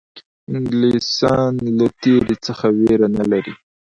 [0.53, 3.53] انګلیسیان له تېري څخه وېره نه لري.